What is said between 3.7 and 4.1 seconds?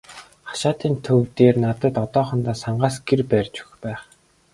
байх.